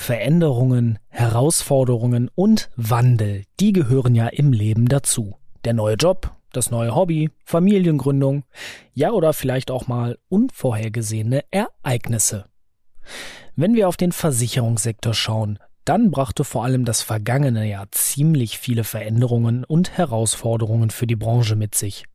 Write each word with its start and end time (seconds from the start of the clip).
Veränderungen, 0.00 0.98
Herausforderungen 1.08 2.30
und 2.34 2.70
Wandel, 2.74 3.44
die 3.60 3.74
gehören 3.74 4.14
ja 4.14 4.28
im 4.28 4.50
Leben 4.50 4.88
dazu. 4.88 5.36
Der 5.66 5.74
neue 5.74 5.96
Job, 5.96 6.34
das 6.52 6.70
neue 6.70 6.94
Hobby, 6.94 7.28
Familiengründung, 7.44 8.44
ja 8.94 9.10
oder 9.10 9.34
vielleicht 9.34 9.70
auch 9.70 9.88
mal 9.88 10.16
unvorhergesehene 10.30 11.44
Ereignisse. 11.50 12.46
Wenn 13.56 13.74
wir 13.74 13.88
auf 13.88 13.98
den 13.98 14.12
Versicherungssektor 14.12 15.12
schauen, 15.12 15.58
dann 15.84 16.10
brachte 16.10 16.44
vor 16.44 16.64
allem 16.64 16.86
das 16.86 17.02
vergangene 17.02 17.68
Jahr 17.68 17.92
ziemlich 17.92 18.58
viele 18.58 18.84
Veränderungen 18.84 19.64
und 19.64 19.98
Herausforderungen 19.98 20.88
für 20.88 21.06
die 21.06 21.14
Branche 21.14 21.56
mit 21.56 21.74
sich. 21.74 22.06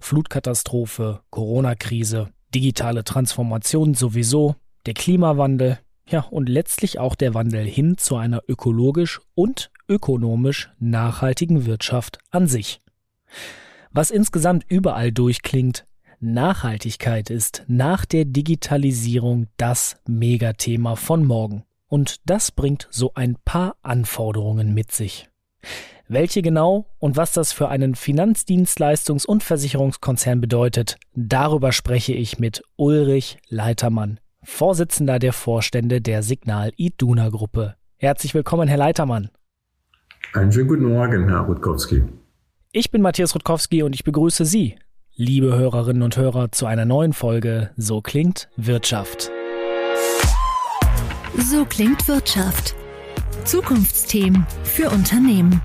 Flutkatastrophe, 0.00 1.20
Corona-Krise, 1.28 2.30
digitale 2.54 3.04
Transformation 3.04 3.92
sowieso, 3.92 4.56
der 4.86 4.94
Klimawandel, 4.94 5.78
ja 6.06 6.20
und 6.20 6.48
letztlich 6.48 6.98
auch 6.98 7.14
der 7.14 7.34
Wandel 7.34 7.64
hin 7.64 7.96
zu 7.98 8.16
einer 8.16 8.42
ökologisch 8.48 9.20
und 9.34 9.70
ökonomisch 9.88 10.70
nachhaltigen 10.78 11.66
Wirtschaft 11.66 12.18
an 12.30 12.46
sich. 12.46 12.80
Was 13.90 14.10
insgesamt 14.10 14.64
überall 14.68 15.12
durchklingt, 15.12 15.86
Nachhaltigkeit 16.20 17.30
ist 17.30 17.64
nach 17.68 18.04
der 18.06 18.24
Digitalisierung 18.24 19.48
das 19.56 19.96
Megathema 20.06 20.96
von 20.96 21.24
morgen. 21.24 21.64
Und 21.86 22.20
das 22.24 22.50
bringt 22.50 22.88
so 22.90 23.12
ein 23.14 23.36
paar 23.44 23.76
Anforderungen 23.82 24.74
mit 24.74 24.90
sich. 24.90 25.28
Welche 26.08 26.42
genau 26.42 26.86
und 26.98 27.16
was 27.16 27.32
das 27.32 27.52
für 27.52 27.68
einen 27.68 27.94
Finanzdienstleistungs- 27.94 29.26
und 29.26 29.42
Versicherungskonzern 29.42 30.40
bedeutet, 30.40 30.96
darüber 31.14 31.72
spreche 31.72 32.12
ich 32.12 32.38
mit 32.38 32.62
Ulrich 32.76 33.38
Leitermann, 33.48 34.18
Vorsitzender 34.44 35.18
der 35.18 35.32
Vorstände 35.32 36.00
der 36.00 36.22
Signal 36.22 36.72
Iduna 36.76 37.28
Gruppe. 37.30 37.74
Herzlich 37.96 38.34
willkommen, 38.34 38.68
Herr 38.68 38.76
Leitermann. 38.76 39.30
Einen 40.32 40.52
schönen 40.52 40.68
guten 40.68 40.84
Morgen, 40.84 41.28
Herr 41.28 41.40
Rutkowski. 41.40 42.04
Ich 42.72 42.90
bin 42.90 43.02
Matthias 43.02 43.34
Rutkowski 43.34 43.82
und 43.82 43.94
ich 43.94 44.04
begrüße 44.04 44.44
Sie, 44.44 44.76
liebe 45.14 45.56
Hörerinnen 45.56 46.02
und 46.02 46.16
Hörer, 46.16 46.52
zu 46.52 46.66
einer 46.66 46.84
neuen 46.84 47.12
Folge 47.12 47.70
So 47.76 48.00
klingt 48.00 48.48
Wirtschaft. 48.56 49.30
So 51.38 51.64
klingt 51.64 52.06
Wirtschaft. 52.08 52.74
Zukunftsthemen 53.44 54.46
für 54.62 54.90
Unternehmen. 54.90 55.60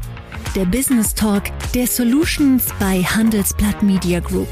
Der 0.55 0.66
Business 0.66 1.13
Talk 1.13 1.44
der 1.73 1.88
Solutions 1.88 2.67
bei 2.80 3.02
Handelsblatt 3.03 3.83
Media 3.83 4.19
Group. 4.19 4.47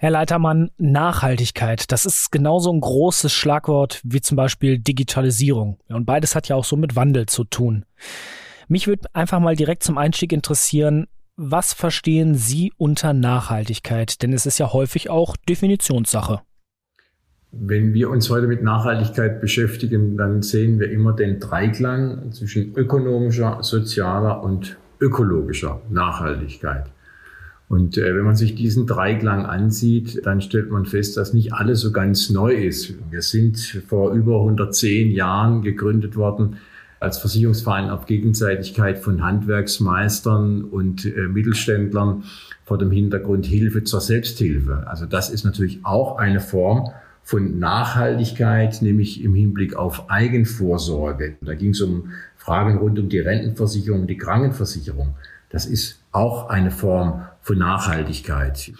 Herr 0.00 0.10
Leitermann, 0.10 0.70
Nachhaltigkeit, 0.78 1.90
das 1.90 2.06
ist 2.06 2.30
genauso 2.30 2.72
ein 2.72 2.80
großes 2.80 3.32
Schlagwort 3.32 4.00
wie 4.04 4.20
zum 4.20 4.36
Beispiel 4.36 4.78
Digitalisierung. 4.78 5.80
Und 5.88 6.06
beides 6.06 6.36
hat 6.36 6.46
ja 6.46 6.54
auch 6.54 6.64
so 6.64 6.76
mit 6.76 6.94
Wandel 6.94 7.26
zu 7.26 7.42
tun. 7.42 7.84
Mich 8.68 8.86
würde 8.86 9.12
einfach 9.12 9.40
mal 9.40 9.56
direkt 9.56 9.82
zum 9.82 9.98
Einstieg 9.98 10.32
interessieren, 10.32 11.08
was 11.34 11.72
verstehen 11.72 12.36
Sie 12.36 12.72
unter 12.76 13.12
Nachhaltigkeit? 13.12 14.22
Denn 14.22 14.32
es 14.32 14.46
ist 14.46 14.58
ja 14.58 14.72
häufig 14.72 15.10
auch 15.10 15.36
Definitionssache. 15.48 16.42
Wenn 17.50 17.92
wir 17.92 18.08
uns 18.08 18.30
heute 18.30 18.46
mit 18.46 18.62
Nachhaltigkeit 18.62 19.40
beschäftigen, 19.40 20.16
dann 20.16 20.42
sehen 20.42 20.78
wir 20.78 20.92
immer 20.92 21.12
den 21.12 21.40
Dreiklang 21.40 22.30
zwischen 22.30 22.72
ökonomischer, 22.76 23.64
sozialer 23.64 24.44
und 24.44 24.78
ökologischer 25.00 25.80
Nachhaltigkeit. 25.90 26.84
Und 27.68 27.98
äh, 27.98 28.16
wenn 28.16 28.24
man 28.24 28.36
sich 28.36 28.54
diesen 28.54 28.86
Dreiklang 28.86 29.44
ansieht, 29.44 30.24
dann 30.24 30.40
stellt 30.40 30.70
man 30.70 30.86
fest, 30.86 31.16
dass 31.16 31.34
nicht 31.34 31.52
alles 31.52 31.80
so 31.80 31.92
ganz 31.92 32.30
neu 32.30 32.54
ist. 32.54 32.94
Wir 33.10 33.20
sind 33.22 33.58
vor 33.86 34.12
über 34.12 34.36
110 34.40 35.10
Jahren 35.10 35.62
gegründet 35.62 36.16
worden 36.16 36.56
als 37.00 37.18
Versicherungsverein 37.18 37.90
auf 37.90 38.06
Gegenseitigkeit 38.06 38.98
von 38.98 39.22
Handwerksmeistern 39.22 40.64
und 40.64 41.04
äh, 41.04 41.28
Mittelständlern 41.28 42.24
vor 42.64 42.78
dem 42.78 42.90
Hintergrund 42.90 43.46
Hilfe 43.46 43.84
zur 43.84 44.00
Selbsthilfe. 44.00 44.84
Also 44.86 45.06
das 45.06 45.30
ist 45.30 45.44
natürlich 45.44 45.80
auch 45.84 46.18
eine 46.18 46.40
Form 46.40 46.90
von 47.22 47.58
Nachhaltigkeit, 47.58 48.80
nämlich 48.80 49.22
im 49.22 49.34
Hinblick 49.34 49.76
auf 49.76 50.10
Eigenvorsorge. 50.10 51.36
Da 51.42 51.54
ging 51.54 51.70
es 51.70 51.80
um 51.82 52.12
Fragen 52.36 52.78
rund 52.78 52.98
um 52.98 53.10
die 53.10 53.18
Rentenversicherung, 53.18 54.06
die 54.06 54.16
Krankenversicherung. 54.16 55.14
Das 55.50 55.66
ist 55.66 56.02
auch 56.12 56.50
eine 56.50 56.70
Form 56.70 57.22
von 57.40 57.58
Nachhaltigkeit. 57.58 58.72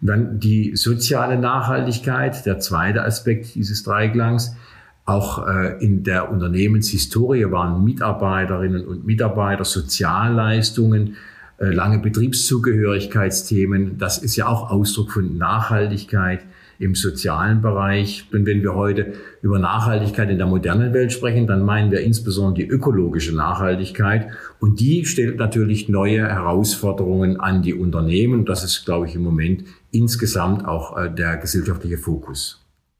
Dann 0.00 0.40
die 0.40 0.76
soziale 0.76 1.38
Nachhaltigkeit, 1.38 2.44
der 2.44 2.58
zweite 2.58 3.04
Aspekt 3.04 3.54
dieses 3.54 3.84
Dreiklangs. 3.84 4.56
Auch 5.04 5.46
äh, 5.46 5.84
in 5.84 6.04
der 6.04 6.30
Unternehmenshistorie 6.30 7.50
waren 7.50 7.84
Mitarbeiterinnen 7.84 8.86
und 8.86 9.04
Mitarbeiter 9.04 9.64
Sozialleistungen, 9.64 11.16
äh, 11.58 11.66
lange 11.66 11.98
Betriebszugehörigkeitsthemen. 11.98 13.98
Das 13.98 14.18
ist 14.18 14.36
ja 14.36 14.46
auch 14.46 14.70
Ausdruck 14.70 15.12
von 15.12 15.38
Nachhaltigkeit 15.38 16.44
im 16.82 16.94
sozialen 16.94 17.62
Bereich. 17.62 18.26
Und 18.32 18.44
wenn 18.44 18.62
wir 18.62 18.74
heute 18.74 19.14
über 19.40 19.58
Nachhaltigkeit 19.58 20.28
in 20.28 20.38
der 20.38 20.46
modernen 20.46 20.92
Welt 20.92 21.12
sprechen, 21.12 21.46
dann 21.46 21.64
meinen 21.64 21.90
wir 21.90 22.00
insbesondere 22.00 22.66
die 22.66 22.70
ökologische 22.70 23.34
Nachhaltigkeit. 23.34 24.28
Und 24.60 24.80
die 24.80 25.06
stellt 25.06 25.38
natürlich 25.38 25.88
neue 25.88 26.28
Herausforderungen 26.28 27.38
an 27.38 27.62
die 27.62 27.74
Unternehmen. 27.74 28.44
Das 28.44 28.64
ist, 28.64 28.84
glaube 28.84 29.06
ich, 29.06 29.14
im 29.14 29.22
Moment 29.22 29.64
insgesamt 29.92 30.66
auch 30.66 30.98
äh, 30.98 31.08
der 31.08 31.36
gesellschaftliche 31.36 31.98
Fokus. 31.98 32.58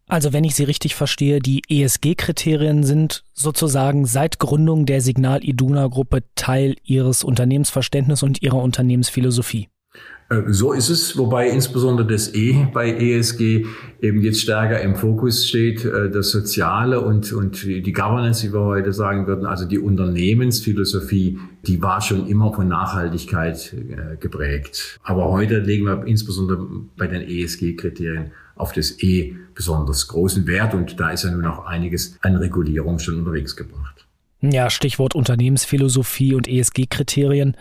Also 0.08 0.32
wenn 0.32 0.44
ich 0.44 0.54
Sie 0.54 0.64
richtig 0.64 0.94
verstehe, 0.94 1.40
die 1.40 1.62
ESG-Kriterien 1.68 2.84
sind 2.84 3.24
sozusagen 3.32 4.04
seit 4.04 4.38
Gründung 4.38 4.84
der 4.84 5.00
Signal 5.00 5.42
Iduna 5.42 5.86
Gruppe 5.86 6.22
Teil 6.34 6.76
Ihres 6.84 7.24
Unternehmensverständnisses 7.24 8.22
und 8.22 8.42
Ihrer 8.42 8.58
Unternehmensphilosophie. 8.58 9.68
Äh, 10.32 10.52
so 10.52 10.72
ist 10.72 10.88
es, 10.88 11.16
wobei 11.18 11.48
insbesondere 11.48 12.06
das 12.06 12.34
E 12.34 12.66
bei 12.72 12.92
ESG 12.92 13.66
eben 14.00 14.22
jetzt 14.22 14.40
stärker 14.40 14.80
im 14.80 14.94
Fokus 14.94 15.46
steht, 15.46 15.84
äh, 15.84 16.10
das 16.10 16.30
Soziale 16.30 17.00
und, 17.00 17.32
und 17.32 17.62
die 17.64 17.92
Governance, 17.92 18.46
wie 18.46 18.52
wir 18.52 18.64
heute 18.64 18.92
sagen 18.92 19.26
würden, 19.26 19.46
also 19.46 19.66
die 19.66 19.78
Unternehmensphilosophie, 19.78 21.38
die 21.66 21.82
war 21.82 22.00
schon 22.00 22.26
immer 22.26 22.52
von 22.52 22.68
Nachhaltigkeit 22.68 23.74
äh, 23.74 24.16
geprägt. 24.16 24.98
Aber 25.02 25.30
heute 25.30 25.58
legen 25.58 25.86
wir 25.86 26.04
insbesondere 26.06 26.66
bei 26.96 27.06
den 27.06 27.22
ESG-Kriterien 27.22 28.32
auf 28.54 28.72
das 28.72 29.02
E 29.02 29.34
besonders 29.54 30.08
großen 30.08 30.46
Wert 30.46 30.74
und 30.74 30.98
da 31.00 31.10
ist 31.10 31.24
ja 31.24 31.30
nun 31.30 31.44
auch 31.46 31.66
einiges 31.66 32.16
an 32.22 32.36
Regulierung 32.36 32.98
schon 32.98 33.18
unterwegs 33.18 33.56
gebracht. 33.56 34.06
Ja, 34.40 34.70
Stichwort 34.70 35.14
Unternehmensphilosophie 35.14 36.34
und 36.34 36.48
ESG-Kriterien. 36.48 37.56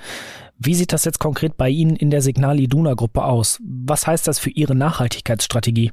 Wie 0.64 0.76
sieht 0.76 0.94
das 0.94 1.06
jetzt 1.06 1.18
konkret 1.18 1.58
bei 1.58 1.70
Ihnen 1.70 1.96
in 1.96 2.12
der 2.12 2.22
Signal 2.22 2.60
Iduna 2.60 2.94
Gruppe 2.94 3.24
aus? 3.24 3.58
Was 3.64 4.06
heißt 4.06 4.28
das 4.28 4.38
für 4.38 4.52
Ihre 4.52 4.76
Nachhaltigkeitsstrategie? 4.76 5.92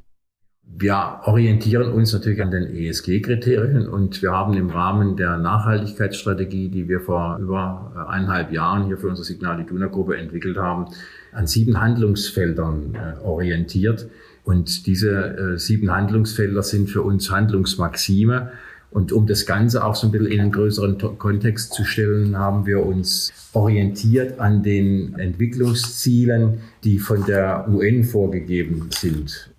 Wir 0.62 1.20
orientieren 1.24 1.90
uns 1.90 2.12
natürlich 2.12 2.42
an 2.42 2.50
den 2.50 2.66
ESG-Kriterien 2.76 3.88
und 3.88 4.20
wir 4.20 4.32
haben 4.32 4.52
im 4.52 4.68
Rahmen 4.68 5.16
der 5.16 5.38
Nachhaltigkeitsstrategie, 5.38 6.68
die 6.68 6.86
wir 6.86 7.00
vor 7.00 7.38
über 7.38 8.06
eineinhalb 8.10 8.52
Jahren 8.52 8.84
hier 8.84 8.98
für 8.98 9.08
unsere 9.08 9.24
Signal 9.24 9.58
Iduna 9.58 9.86
Gruppe 9.86 10.18
entwickelt 10.18 10.58
haben, 10.58 10.88
an 11.32 11.46
sieben 11.46 11.80
Handlungsfeldern 11.80 12.94
äh, 12.94 13.24
orientiert. 13.24 14.10
Und 14.44 14.86
diese 14.86 15.54
äh, 15.54 15.58
sieben 15.58 15.90
Handlungsfelder 15.90 16.62
sind 16.62 16.90
für 16.90 17.00
uns 17.00 17.30
Handlungsmaxime. 17.30 18.52
Und 18.91 19.12
um 19.12 19.26
das 19.26 19.44
Ganze 19.44 19.84
auch 19.84 19.94
so 19.94 20.06
ein 20.06 20.12
bisschen 20.12 20.28
in 20.28 20.41
einen 20.41 20.53
größeren 20.53 21.19
Kontext 21.19 21.75
zu 21.75 21.84
stellen, 21.84 22.38
haben 22.38 22.65
wir 22.66 22.84
uns 22.84 23.32
orientiert 23.53 24.41
an 24.41 24.62
den 24.62 25.15
Entwicklungszielen, 25.19 26.60
die 26.84 26.99
von 26.99 27.25
der 27.26 27.66
UN 27.69 28.04
vorgegeben 28.04 28.88
sind. 28.94 29.50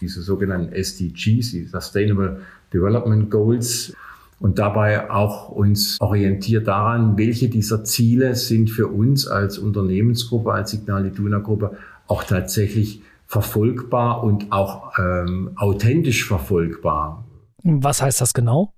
Diese 0.00 0.22
sogenannten 0.22 0.72
SDGs, 0.72 1.50
die 1.50 1.64
Sustainable 1.64 2.40
Development 2.72 3.30
Goals. 3.30 3.94
Und 4.40 4.60
dabei 4.60 5.10
auch 5.10 5.48
uns 5.48 6.00
orientiert 6.00 6.68
daran, 6.68 7.18
welche 7.18 7.48
dieser 7.48 7.82
Ziele 7.82 8.36
sind 8.36 8.70
für 8.70 8.86
uns 8.86 9.26
als 9.26 9.58
Unternehmensgruppe, 9.58 10.52
als 10.52 10.70
Signal 10.70 11.06
Iduna 11.06 11.38
Gruppe 11.40 11.76
auch 12.06 12.22
tatsächlich 12.22 13.02
verfolgbar 13.26 14.22
und 14.22 14.52
auch 14.52 14.92
ähm, 14.98 15.50
authentisch 15.56 16.24
verfolgbar. 16.24 17.24
Was 17.62 18.02
heißt 18.02 18.20
das 18.20 18.34
genau? 18.34 18.72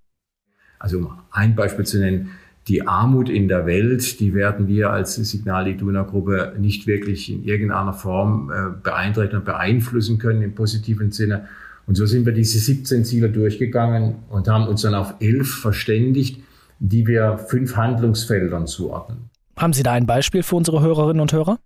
Also 0.78 0.98
um 0.98 1.18
ein 1.30 1.54
Beispiel 1.54 1.84
zu 1.84 1.98
nennen, 1.98 2.30
die 2.68 2.86
Armut 2.86 3.28
in 3.28 3.48
der 3.48 3.66
Welt, 3.66 4.20
die 4.20 4.34
werden 4.34 4.68
wir 4.68 4.90
als 4.90 5.14
Signal 5.14 5.66
Iduna 5.66 6.02
Gruppe 6.02 6.54
nicht 6.58 6.86
wirklich 6.86 7.30
in 7.30 7.44
irgendeiner 7.44 7.92
Form 7.92 8.50
äh, 8.50 8.80
beeinträchtigen 8.82 9.40
und 9.40 9.44
beeinflussen 9.44 10.18
können 10.18 10.42
im 10.42 10.54
positiven 10.54 11.10
Sinne. 11.10 11.48
Und 11.86 11.96
so 11.96 12.06
sind 12.06 12.26
wir 12.26 12.32
diese 12.32 12.58
17 12.58 13.04
Ziele 13.04 13.30
durchgegangen 13.30 14.16
und 14.28 14.46
haben 14.46 14.68
uns 14.68 14.82
dann 14.82 14.94
auf 14.94 15.14
elf 15.20 15.48
verständigt, 15.48 16.42
die 16.78 17.06
wir 17.06 17.38
fünf 17.38 17.76
Handlungsfeldern 17.76 18.66
zuordnen. 18.66 19.30
Haben 19.56 19.72
Sie 19.72 19.82
da 19.82 19.92
ein 19.92 20.06
Beispiel 20.06 20.42
für 20.42 20.56
unsere 20.56 20.80
Hörerinnen 20.80 21.20
und 21.20 21.32
Hörer? 21.32 21.58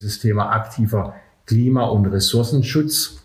Das 0.00 0.18
Thema 0.18 0.50
aktiver 0.50 1.14
Klima- 1.46 1.86
und 1.86 2.06
Ressourcenschutz 2.06 3.21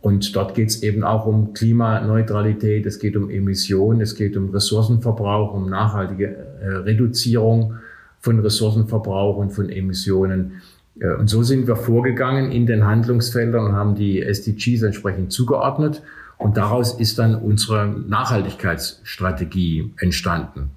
Und 0.00 0.34
dort 0.36 0.54
geht 0.54 0.68
es 0.68 0.82
eben 0.82 1.02
auch 1.02 1.26
um 1.26 1.54
Klimaneutralität, 1.54 2.86
es 2.86 3.00
geht 3.00 3.16
um 3.16 3.30
Emissionen, 3.30 4.00
es 4.00 4.14
geht 4.14 4.36
um 4.36 4.50
Ressourcenverbrauch, 4.50 5.54
um 5.54 5.68
nachhaltige 5.68 6.36
äh, 6.60 6.68
Reduzierung 6.68 7.74
von 8.20 8.38
Ressourcenverbrauch 8.38 9.36
und 9.36 9.50
von 9.50 9.68
Emissionen. 9.68 10.62
Äh, 11.00 11.14
und 11.14 11.28
so 11.28 11.42
sind 11.42 11.66
wir 11.66 11.74
vorgegangen 11.74 12.52
in 12.52 12.66
den 12.66 12.86
Handlungsfeldern 12.86 13.66
und 13.66 13.72
haben 13.72 13.96
die 13.96 14.22
SDGs 14.22 14.82
entsprechend 14.82 15.32
zugeordnet. 15.32 16.02
Und 16.36 16.56
daraus 16.56 16.98
ist 16.98 17.18
dann 17.18 17.34
unsere 17.34 17.88
Nachhaltigkeitsstrategie 17.88 19.94
entstanden. 19.98 20.70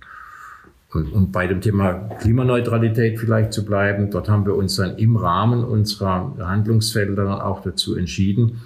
Und, 0.92 1.14
und 1.14 1.32
bei 1.32 1.46
dem 1.46 1.62
Thema 1.62 1.94
Klimaneutralität 2.20 3.20
vielleicht 3.20 3.54
zu 3.54 3.64
bleiben, 3.64 4.10
dort 4.10 4.28
haben 4.28 4.46
wir 4.46 4.56
uns 4.56 4.76
dann 4.76 4.98
im 4.98 5.16
Rahmen 5.16 5.64
unserer 5.64 6.36
Handlungsfelder 6.40 7.46
auch 7.46 7.62
dazu 7.62 7.96
entschieden, 7.96 8.62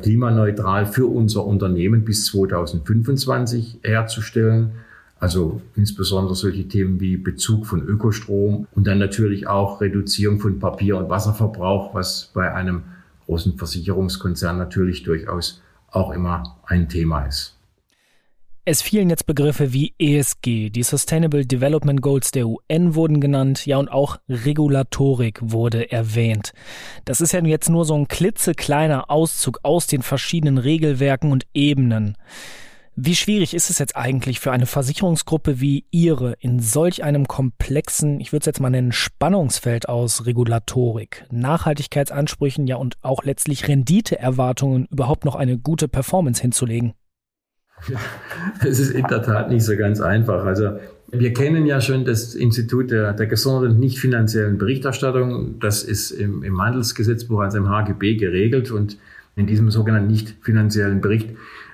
klimaneutral 0.00 0.86
für 0.86 1.06
unser 1.06 1.44
Unternehmen 1.44 2.04
bis 2.04 2.26
2025 2.26 3.80
herzustellen. 3.82 4.72
Also 5.20 5.60
insbesondere 5.76 6.34
solche 6.34 6.66
Themen 6.68 7.00
wie 7.00 7.16
Bezug 7.16 7.66
von 7.66 7.82
Ökostrom 7.82 8.66
und 8.74 8.86
dann 8.86 8.98
natürlich 8.98 9.46
auch 9.46 9.80
Reduzierung 9.80 10.40
von 10.40 10.58
Papier- 10.58 10.98
und 10.98 11.08
Wasserverbrauch, 11.08 11.94
was 11.94 12.30
bei 12.34 12.52
einem 12.52 12.82
großen 13.26 13.56
Versicherungskonzern 13.56 14.58
natürlich 14.58 15.02
durchaus 15.02 15.62
auch 15.90 16.12
immer 16.12 16.56
ein 16.66 16.88
Thema 16.88 17.24
ist. 17.26 17.53
Es 18.66 18.80
fielen 18.80 19.10
jetzt 19.10 19.26
Begriffe 19.26 19.74
wie 19.74 19.92
ESG, 19.98 20.70
die 20.70 20.82
Sustainable 20.82 21.44
Development 21.44 22.00
Goals 22.00 22.30
der 22.30 22.46
UN 22.46 22.94
wurden 22.94 23.20
genannt, 23.20 23.66
ja 23.66 23.76
und 23.76 23.90
auch 23.90 24.16
Regulatorik 24.26 25.38
wurde 25.42 25.92
erwähnt. 25.92 26.54
Das 27.04 27.20
ist 27.20 27.32
ja 27.32 27.44
jetzt 27.44 27.68
nur 27.68 27.84
so 27.84 27.94
ein 27.94 28.08
klitzekleiner 28.08 29.10
Auszug 29.10 29.60
aus 29.64 29.86
den 29.86 30.00
verschiedenen 30.00 30.56
Regelwerken 30.56 31.30
und 31.30 31.44
Ebenen. 31.52 32.16
Wie 32.96 33.14
schwierig 33.14 33.52
ist 33.52 33.68
es 33.68 33.78
jetzt 33.78 33.96
eigentlich 33.96 34.40
für 34.40 34.50
eine 34.50 34.64
Versicherungsgruppe 34.64 35.60
wie 35.60 35.84
Ihre 35.90 36.32
in 36.38 36.58
solch 36.58 37.04
einem 37.04 37.28
komplexen, 37.28 38.18
ich 38.18 38.32
würde 38.32 38.44
es 38.44 38.46
jetzt 38.46 38.60
mal 38.60 38.70
nennen, 38.70 38.92
Spannungsfeld 38.92 39.90
aus 39.90 40.24
Regulatorik, 40.24 41.26
Nachhaltigkeitsansprüchen, 41.30 42.66
ja 42.66 42.76
und 42.76 42.96
auch 43.02 43.24
letztlich 43.24 43.68
Renditeerwartungen 43.68 44.86
überhaupt 44.86 45.26
noch 45.26 45.34
eine 45.34 45.58
gute 45.58 45.86
Performance 45.86 46.40
hinzulegen? 46.40 46.94
Es 48.60 48.78
ist 48.78 48.90
in 48.90 49.06
der 49.06 49.22
Tat 49.22 49.50
nicht 49.50 49.64
so 49.64 49.76
ganz 49.76 50.00
einfach. 50.00 50.44
Also 50.44 50.78
wir 51.10 51.32
kennen 51.32 51.66
ja 51.66 51.80
schon 51.80 52.04
das 52.04 52.34
Institut 52.34 52.90
der, 52.90 53.12
der 53.12 53.26
gesonderten 53.26 53.78
nicht 53.78 53.98
finanziellen 53.98 54.58
Berichterstattung. 54.58 55.58
Das 55.60 55.82
ist 55.82 56.10
im, 56.10 56.42
im 56.42 56.60
Handelsgesetzbuch, 56.60 57.40
also 57.40 57.58
im 57.58 57.68
HGB 57.68 58.16
geregelt. 58.16 58.70
Und 58.70 58.98
in 59.36 59.46
diesem 59.46 59.70
sogenannten 59.70 60.08
nicht 60.08 60.36
finanziellen 60.42 61.00
Bericht 61.00 61.30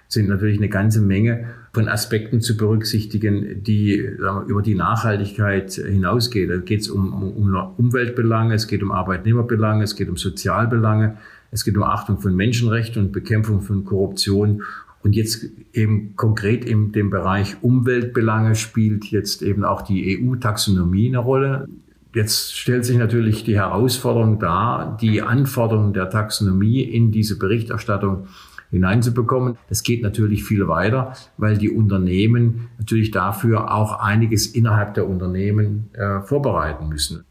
sind 0.08 0.28
natürlich 0.28 0.58
eine 0.58 0.68
ganze 0.68 1.00
Menge 1.00 1.50
von 1.72 1.88
Aspekten 1.88 2.40
zu 2.40 2.56
berücksichtigen, 2.56 3.62
die 3.62 4.10
wir, 4.18 4.44
über 4.48 4.60
die 4.60 4.74
Nachhaltigkeit 4.74 5.72
hinausgehen. 5.72 6.50
Da 6.50 6.56
geht 6.56 6.80
es 6.80 6.90
um, 6.90 7.12
um 7.12 7.54
Umweltbelange, 7.76 8.54
es 8.54 8.66
geht 8.66 8.82
um 8.82 8.90
Arbeitnehmerbelange, 8.90 9.84
es 9.84 9.94
geht 9.94 10.08
um 10.08 10.16
Sozialbelange, 10.16 11.16
es 11.52 11.64
geht 11.64 11.76
um 11.76 11.84
Achtung 11.84 12.18
von 12.18 12.34
Menschenrechten 12.34 13.04
und 13.04 13.12
Bekämpfung 13.12 13.60
von 13.60 13.84
Korruption 13.84 14.62
und 15.02 15.14
jetzt 15.14 15.46
eben 15.72 16.14
konkret 16.16 16.64
in 16.64 16.92
dem 16.92 17.10
Bereich 17.10 17.56
Umweltbelange 17.62 18.54
spielt 18.54 19.06
jetzt 19.06 19.42
eben 19.42 19.64
auch 19.64 19.82
die 19.82 20.20
EU-Taxonomie 20.20 21.08
eine 21.08 21.18
Rolle. 21.18 21.68
Jetzt 22.14 22.56
stellt 22.56 22.84
sich 22.84 22.98
natürlich 22.98 23.44
die 23.44 23.56
Herausforderung 23.56 24.38
dar, 24.38 24.98
die 25.00 25.22
Anforderungen 25.22 25.92
der 25.92 26.10
Taxonomie 26.10 26.82
in 26.82 27.12
diese 27.12 27.38
Berichterstattung 27.38 28.26
hineinzubekommen. 28.70 29.56
Das 29.68 29.82
geht 29.82 30.02
natürlich 30.02 30.44
viel 30.44 30.68
weiter, 30.68 31.14
weil 31.36 31.56
die 31.56 31.70
Unternehmen 31.70 32.68
natürlich 32.78 33.10
dafür 33.10 33.72
auch 33.72 34.00
einiges 34.00 34.46
innerhalb 34.46 34.94
der 34.94 35.08
Unternehmen 35.08 35.88
äh, 35.92 36.20
vorbereiten 36.20 36.88
müssen. 36.88 37.24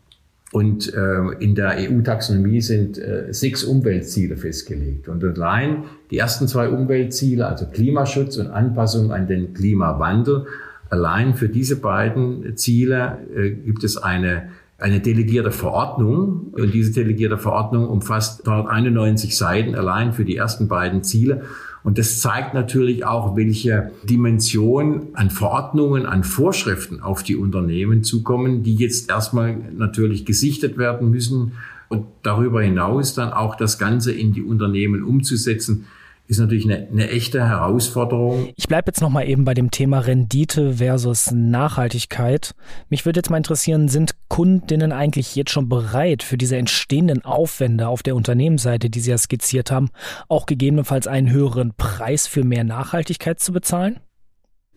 Und 0.51 0.93
äh, 0.93 1.43
in 1.43 1.53
der 1.53 1.75
EU-Taxonomie 1.77 2.61
sind 2.61 2.97
äh, 2.97 3.27
sechs 3.31 3.63
Umweltziele 3.63 4.35
festgelegt. 4.35 5.07
Und 5.07 5.23
allein 5.23 5.83
die 6.09 6.17
ersten 6.17 6.47
zwei 6.47 6.69
Umweltziele, 6.69 7.47
also 7.47 7.67
Klimaschutz 7.67 8.37
und 8.37 8.47
Anpassung 8.47 9.11
an 9.11 9.27
den 9.27 9.53
Klimawandel, 9.53 10.47
allein 10.89 11.35
für 11.35 11.49
diese 11.49 11.75
beiden 11.75 12.57
Ziele 12.57 13.19
äh, 13.35 13.51
gibt 13.51 13.83
es 13.83 13.97
eine, 13.97 14.49
eine 14.79 14.99
delegierte 15.01 15.51
Verordnung. 15.51 16.51
Und 16.53 16.73
diese 16.73 16.93
delegierte 16.93 17.37
Verordnung 17.37 17.87
umfasst 17.87 18.47
191 18.47 19.37
Seiten 19.37 19.75
allein 19.75 20.13
für 20.13 20.25
die 20.25 20.37
ersten 20.37 20.67
beiden 20.67 21.03
Ziele. 21.03 21.43
Und 21.83 21.97
das 21.97 22.19
zeigt 22.19 22.53
natürlich 22.53 23.05
auch, 23.05 23.35
welche 23.35 23.91
Dimension 24.03 25.07
an 25.13 25.29
Verordnungen, 25.29 26.05
an 26.05 26.23
Vorschriften 26.23 27.01
auf 27.01 27.23
die 27.23 27.35
Unternehmen 27.35 28.03
zukommen, 28.03 28.63
die 28.63 28.75
jetzt 28.75 29.09
erstmal 29.09 29.55
natürlich 29.55 30.25
gesichtet 30.25 30.77
werden 30.77 31.09
müssen. 31.09 31.53
Und 31.87 32.05
darüber 32.21 32.61
hinaus 32.61 33.15
dann 33.15 33.33
auch 33.33 33.55
das 33.55 33.79
Ganze 33.79 34.11
in 34.11 34.33
die 34.33 34.43
Unternehmen 34.43 35.03
umzusetzen 35.03 35.85
ist 36.29 36.37
natürlich 36.37 36.65
eine, 36.65 36.87
eine 36.87 37.09
echte 37.09 37.43
Herausforderung. 37.43 38.49
Ich 38.55 38.67
bleibe 38.67 38.89
jetzt 38.89 39.01
nochmal 39.01 39.27
eben 39.27 39.45
bei 39.45 39.55
dem 39.55 39.71
Thema 39.71 39.97
Rendite 39.97 40.73
versus 40.73 41.31
Nachhaltigkeit. 41.31 42.53
Mich 42.87 43.03
würde 43.03 43.17
jetzt 43.17 43.31
mal 43.31 43.37
interessieren, 43.37 43.87
sind 43.87 44.13
Kundinnen 44.27 44.91
eigentlich 44.91 45.35
jetzt 45.35 45.49
schon 45.49 45.69
bereit, 45.69 46.21
für 46.21 46.37
diese 46.37 46.55
entstehenden 46.55 47.25
Aufwände 47.25 47.87
auf 47.87 48.03
der 48.03 48.15
Unternehmensseite, 48.15 48.91
die 48.91 48.99
Sie 48.99 49.09
ja 49.09 49.17
skizziert 49.17 49.71
haben, 49.71 49.89
auch 50.27 50.45
gegebenenfalls 50.45 51.07
einen 51.07 51.31
höheren 51.31 51.73
Preis 51.75 52.27
für 52.27 52.43
mehr 52.43 52.63
Nachhaltigkeit 52.63 53.39
zu 53.39 53.51
bezahlen? 53.51 53.99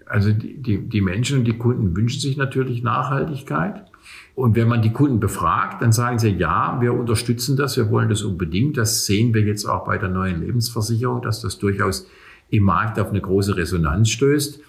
Also 0.06 0.32
die, 0.32 0.62
die, 0.62 0.88
die 0.88 1.00
Menschen 1.02 1.40
und 1.40 1.44
die 1.44 1.58
Kunden 1.58 1.94
wünschen 1.94 2.20
sich 2.20 2.38
natürlich 2.38 2.82
Nachhaltigkeit. 2.82 3.91
Und 4.34 4.56
wenn 4.56 4.68
man 4.68 4.82
die 4.82 4.92
Kunden 4.92 5.20
befragt, 5.20 5.82
dann 5.82 5.92
sagen 5.92 6.18
sie, 6.18 6.30
ja, 6.30 6.78
wir 6.80 6.94
unterstützen 6.94 7.56
das, 7.56 7.76
wir 7.76 7.90
wollen 7.90 8.08
das 8.08 8.22
unbedingt. 8.22 8.76
Das 8.76 9.06
sehen 9.06 9.34
wir 9.34 9.42
jetzt 9.42 9.66
auch 9.66 9.84
bei 9.84 9.98
der 9.98 10.08
neuen 10.08 10.40
Lebensversicherung, 10.40 11.22
dass 11.22 11.40
das 11.40 11.58
durchaus 11.58 12.06
im 12.48 12.64
Markt 12.64 12.98
auf 12.98 13.10
eine 13.10 13.20
große 13.20 13.56
Resonanz 13.56 14.10
stößt. 14.10 14.60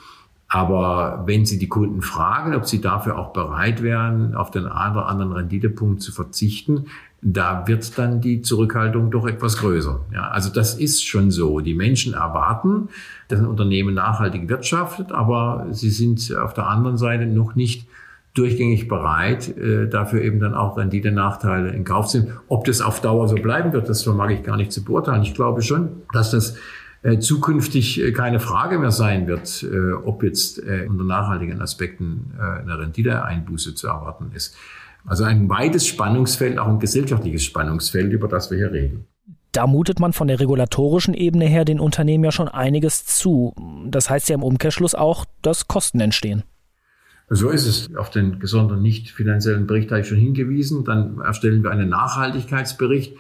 Aber 0.50 1.24
wenn 1.26 1.46
Sie 1.46 1.58
die 1.58 1.68
Kunden 1.68 2.04
fragen, 2.04 2.54
ob 2.54 2.68
sie 2.68 2.80
dafür 2.80 3.18
auch 3.18 3.34
bereit 3.34 3.82
wären, 3.82 4.36
auf 4.36 4.52
den 4.52 4.68
einen 4.68 4.96
oder 4.96 5.08
anderen 5.08 5.32
Renditepunkt 5.32 6.04
zu 6.04 6.12
verzichten, 6.12 6.86
da 7.24 7.68
wird 7.68 7.98
dann 7.98 8.22
die 8.22 8.42
Zurückhaltung 8.42 9.10
doch 9.10 9.26
etwas 9.26 9.58
größer. 9.58 10.02
Ja, 10.14 10.28
also 10.28 10.52
das 10.52 10.76
ist 10.76 11.04
schon 11.04 11.32
so. 11.32 11.62
Die 11.62 11.74
Menschen 11.74 12.14
erwarten, 12.14 12.90
dass 13.30 13.40
ein 13.40 13.48
Unternehmen 13.48 13.96
nachhaltig 13.96 14.50
wirtschaftet, 14.50 15.12
aber 15.12 15.68
sie 15.72 15.90
sind 15.90 16.36
auf 16.36 16.54
der 16.54 16.68
anderen 16.68 16.98
Seite 16.98 17.26
noch 17.26 17.56
nicht 17.56 17.88
durchgängig 18.34 18.88
bereit, 18.88 19.56
äh, 19.58 19.88
dafür 19.88 20.22
eben 20.22 20.40
dann 20.40 20.56
auch 20.56 20.78
Rendite-Nachteile 20.78 21.70
in 21.70 21.84
Kauf 21.84 22.14
nehmen. 22.14 22.34
Ob 22.48 22.66
das 22.66 22.82
auf 22.82 23.00
Dauer 23.00 23.28
so 23.28 23.36
bleiben 23.36 23.74
wird, 23.74 23.90
das 23.90 24.04
vermag 24.04 24.32
ich 24.32 24.44
gar 24.44 24.58
nicht 24.58 24.72
zu 24.72 24.84
beurteilen. 24.84 25.22
Ich 25.22 25.36
glaube 25.36 25.62
schon, 25.62 26.02
dass 26.14 26.32
das 26.32 26.56
äh, 27.04 27.20
zukünftig 27.20 28.02
äh, 28.02 28.12
keine 28.12 28.40
Frage 28.40 28.80
mehr 28.80 28.92
sein 28.92 29.28
wird, 29.28 29.66
ob 30.06 30.24
jetzt 30.24 30.60
unter 30.60 31.04
nachhaltigen 31.04 31.62
Aspekten 31.62 32.32
eine 32.38 32.80
Renditeeinbuße 32.80 33.76
zu 33.76 33.88
erwarten 33.88 34.32
ist. 34.34 34.56
Also 35.06 35.26
ein 35.26 35.50
weites 35.50 35.86
Spannungsfeld, 35.86 36.58
auch 36.58 36.68
ein 36.68 36.80
gesellschaftliches 36.80 37.44
Spannungsfeld, 37.44 38.12
über 38.12 38.28
das 38.28 38.50
wir 38.50 38.58
hier 38.58 38.72
reden. 38.72 39.06
Da 39.52 39.68
mutet 39.68 40.00
man 40.00 40.14
von 40.14 40.28
der 40.28 40.40
regulatorischen 40.40 41.14
Ebene 41.14 41.46
her 41.46 41.66
den 41.66 41.80
Unternehmen 41.80 42.24
ja 42.24 42.32
schon 42.32 42.48
einiges 42.48 43.06
zu. 43.06 43.54
Das 43.86 44.10
heißt 44.10 44.30
ja 44.30 44.36
im 44.36 44.44
Umkehrschluss 44.44 44.96
auch, 44.96 45.26
dass 45.42 45.68
Kosten 45.68 46.00
entstehen. 46.00 46.44
So 47.36 47.50
ist 47.50 47.66
es. 47.66 47.96
Auf 47.96 48.12
den 48.12 48.40
gesonderten 48.40 48.84
nicht 48.84 49.10
finanziellen 49.10 49.66
Bericht 49.66 49.90
habe 49.92 50.02
ich 50.02 50.08
schon 50.08 50.18
hingewiesen. 50.18 50.84
Dann 50.84 51.20
erstellen 51.20 51.64
wir 51.64 51.72
einen 51.72 51.90
Nachhaltigkeitsbericht, 51.90 53.16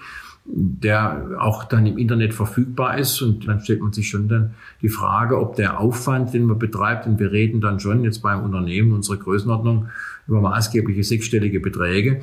der 0.45 1.37
auch 1.39 1.63
dann 1.63 1.87
im 1.87 1.97
Internet 1.97 2.35
verfügbar 2.35 2.99
ist. 2.99 3.21
Und 3.23 3.47
dann 3.47 3.59
stellt 3.61 3.81
man 3.81 3.91
sich 3.91 4.09
schon 4.09 4.27
dann 4.27 4.53
die 4.83 4.89
Frage, 4.89 5.39
ob 5.39 5.55
der 5.55 5.79
Aufwand, 5.79 6.33
den 6.33 6.45
man 6.45 6.59
betreibt, 6.59 7.07
und 7.07 7.19
wir 7.19 7.31
reden 7.31 7.59
dann 7.59 7.79
schon 7.79 8.03
jetzt 8.03 8.21
beim 8.21 8.43
Unternehmen 8.43 8.91
unserer 8.91 9.17
Größenordnung 9.17 9.87
über 10.27 10.41
maßgebliche 10.41 11.03
sechsstellige 11.03 11.59
Beträge, 11.59 12.21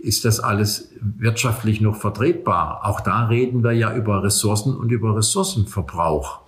ist 0.00 0.24
das 0.24 0.38
alles 0.38 0.92
wirtschaftlich 1.00 1.80
noch 1.80 1.96
vertretbar? 1.96 2.82
Auch 2.84 3.00
da 3.00 3.26
reden 3.26 3.64
wir 3.64 3.72
ja 3.72 3.94
über 3.94 4.22
Ressourcen 4.22 4.76
und 4.76 4.92
über 4.92 5.16
Ressourcenverbrauch. 5.16 6.41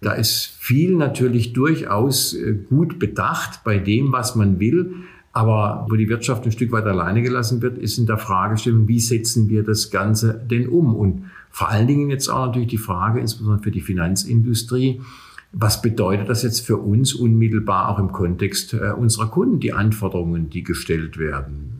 Da 0.00 0.12
ist 0.12 0.56
viel 0.58 0.96
natürlich 0.96 1.52
durchaus 1.52 2.34
äh, 2.34 2.54
gut 2.54 2.98
bedacht 2.98 3.62
bei 3.64 3.78
dem, 3.78 4.12
was 4.12 4.34
man 4.34 4.58
will. 4.58 4.94
Aber 5.32 5.86
wo 5.88 5.94
die 5.94 6.08
Wirtschaft 6.08 6.44
ein 6.44 6.52
Stück 6.52 6.72
weit 6.72 6.86
alleine 6.86 7.22
gelassen 7.22 7.62
wird, 7.62 7.78
ist 7.78 7.98
in 7.98 8.06
der 8.06 8.18
Fragestellung, 8.18 8.88
wie 8.88 8.98
setzen 8.98 9.48
wir 9.48 9.62
das 9.62 9.90
Ganze 9.90 10.34
denn 10.34 10.68
um? 10.68 10.96
Und 10.96 11.26
vor 11.50 11.68
allen 11.68 11.86
Dingen 11.86 12.10
jetzt 12.10 12.28
auch 12.28 12.46
natürlich 12.46 12.68
die 12.68 12.78
Frage, 12.78 13.20
insbesondere 13.20 13.62
für 13.62 13.70
die 13.70 13.80
Finanzindustrie, 13.80 15.00
was 15.52 15.82
bedeutet 15.82 16.28
das 16.28 16.42
jetzt 16.42 16.60
für 16.60 16.78
uns 16.78 17.14
unmittelbar 17.14 17.88
auch 17.88 17.98
im 17.98 18.12
Kontext 18.12 18.72
äh, 18.72 18.92
unserer 18.96 19.28
Kunden, 19.28 19.60
die 19.60 19.72
Anforderungen, 19.72 20.50
die 20.50 20.62
gestellt 20.62 21.18
werden? 21.18 21.72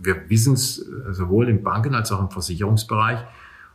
Wir 0.00 0.16
wissen 0.28 0.54
es 0.54 0.78
äh, 0.78 1.12
sowohl 1.12 1.48
im 1.48 1.62
Banken- 1.62 1.94
als 1.94 2.12
auch 2.12 2.20
im 2.20 2.30
Versicherungsbereich, 2.30 3.20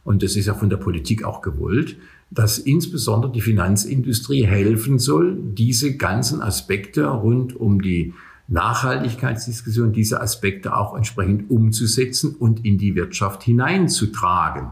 und 0.03 0.23
das 0.23 0.35
ist 0.35 0.47
ja 0.47 0.53
von 0.53 0.69
der 0.69 0.77
Politik 0.77 1.23
auch 1.23 1.41
gewollt, 1.41 1.97
dass 2.31 2.57
insbesondere 2.57 3.31
die 3.31 3.41
Finanzindustrie 3.41 4.45
helfen 4.45 5.00
soll, 5.00 5.38
diese 5.38 5.97
ganzen 5.97 6.41
Aspekte 6.41 7.05
rund 7.05 7.55
um 7.55 7.81
die 7.81 8.13
Nachhaltigkeitsdiskussion, 8.47 9.91
diese 9.91 10.21
Aspekte 10.21 10.75
auch 10.75 10.95
entsprechend 10.95 11.51
umzusetzen 11.51 12.35
und 12.35 12.65
in 12.65 12.77
die 12.77 12.95
Wirtschaft 12.95 13.43
hineinzutragen. 13.43 14.71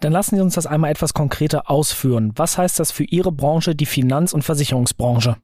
Dann 0.00 0.12
lassen 0.12 0.36
Sie 0.36 0.42
uns 0.42 0.54
das 0.54 0.66
einmal 0.66 0.90
etwas 0.90 1.14
konkreter 1.14 1.70
ausführen. 1.70 2.32
Was 2.36 2.58
heißt 2.58 2.78
das 2.78 2.90
für 2.90 3.04
Ihre 3.04 3.32
Branche, 3.32 3.74
die 3.74 3.86
Finanz- 3.86 4.32
und 4.32 4.42
Versicherungsbranche? 4.42 5.36